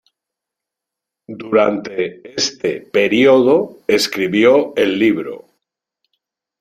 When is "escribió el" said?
3.87-4.97